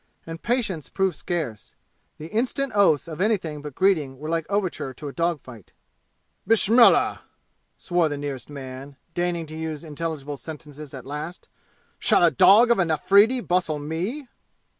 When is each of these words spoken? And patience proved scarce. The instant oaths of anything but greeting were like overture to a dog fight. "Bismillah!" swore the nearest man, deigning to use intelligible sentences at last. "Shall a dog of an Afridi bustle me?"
And 0.25 0.41
patience 0.41 0.89
proved 0.89 1.15
scarce. 1.15 1.75
The 2.17 2.25
instant 2.29 2.71
oaths 2.73 3.07
of 3.07 3.21
anything 3.21 3.61
but 3.61 3.75
greeting 3.75 4.17
were 4.17 4.29
like 4.29 4.47
overture 4.49 4.95
to 4.95 5.07
a 5.07 5.13
dog 5.13 5.39
fight. 5.41 5.73
"Bismillah!" 6.47 7.21
swore 7.77 8.09
the 8.09 8.17
nearest 8.17 8.49
man, 8.49 8.97
deigning 9.13 9.45
to 9.45 9.55
use 9.55 9.83
intelligible 9.83 10.37
sentences 10.37 10.95
at 10.95 11.05
last. 11.05 11.49
"Shall 11.99 12.23
a 12.23 12.31
dog 12.31 12.71
of 12.71 12.79
an 12.79 12.89
Afridi 12.89 13.41
bustle 13.41 13.77
me?" 13.77 14.27